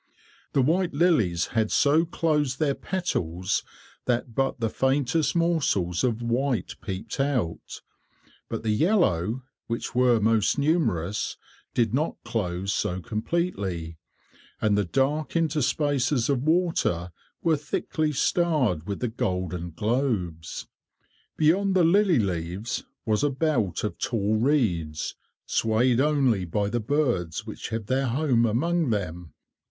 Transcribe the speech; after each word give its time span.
The 0.53 0.63
white 0.63 0.95
lilies 0.95 1.45
had 1.53 1.69
so 1.71 2.05
closed 2.05 2.57
their 2.57 2.73
petals 2.73 3.63
that 4.05 4.33
but 4.33 4.59
the 4.59 4.67
faintest 4.71 5.35
morsels 5.35 6.03
of 6.03 6.23
white 6.23 6.75
peeped 6.81 7.19
out; 7.19 7.83
but 8.49 8.63
the 8.63 8.71
yellow, 8.71 9.43
which 9.67 9.93
were 9.93 10.19
most 10.19 10.57
numerous, 10.57 11.37
did 11.75 11.93
not 11.93 12.17
close 12.23 12.73
so 12.73 12.99
completely, 12.99 13.99
and 14.59 14.75
the 14.75 14.85
dark 14.85 15.35
interspaces 15.35 16.31
of 16.31 16.41
water 16.41 17.11
were 17.43 17.55
thickly 17.55 18.11
starred 18.11 18.87
with 18.87 19.01
the 19.01 19.07
golden 19.07 19.69
globes. 19.69 20.65
Beyond 21.37 21.75
the 21.75 21.83
lily 21.83 22.17
leaves 22.17 22.85
was 23.05 23.23
a 23.23 23.29
belt 23.29 23.83
of 23.83 23.99
tall 23.99 24.37
reeds, 24.37 25.15
swayed 25.45 25.99
only 26.01 26.43
by 26.43 26.69
the 26.69 26.79
birds 26.79 27.45
which 27.45 27.69
have 27.69 27.85
their 27.85 28.07
home 28.07 28.47
among 28.47 28.89
them. 28.89 29.35